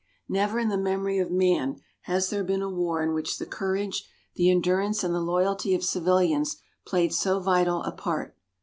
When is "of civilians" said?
5.75-6.57